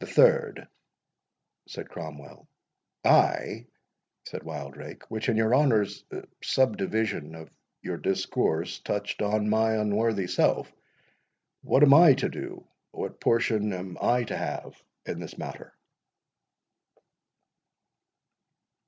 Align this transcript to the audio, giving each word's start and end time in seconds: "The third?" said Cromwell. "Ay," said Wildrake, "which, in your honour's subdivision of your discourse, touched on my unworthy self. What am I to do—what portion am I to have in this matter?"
"The 0.00 0.08
third?" 0.08 0.66
said 1.68 1.88
Cromwell. 1.88 2.48
"Ay," 3.04 3.68
said 4.24 4.42
Wildrake, 4.42 5.08
"which, 5.08 5.28
in 5.28 5.36
your 5.36 5.54
honour's 5.54 6.02
subdivision 6.42 7.36
of 7.36 7.48
your 7.80 7.96
discourse, 7.96 8.80
touched 8.80 9.22
on 9.22 9.48
my 9.48 9.76
unworthy 9.76 10.26
self. 10.26 10.72
What 11.62 11.84
am 11.84 11.94
I 11.94 12.14
to 12.14 12.28
do—what 12.28 13.20
portion 13.20 13.72
am 13.72 13.98
I 14.00 14.24
to 14.24 14.36
have 14.36 14.82
in 15.06 15.20
this 15.20 15.38
matter?" 15.38 15.72